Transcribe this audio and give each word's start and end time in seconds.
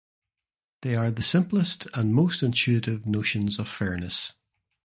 They 0.81 0.95
are 0.95 1.11
the 1.11 1.21
simplest 1.21 1.85
and 1.93 2.11
most 2.11 2.41
intuitive 2.41 3.05
notions 3.05 3.59
of 3.59 3.67
fairness. 3.69 4.33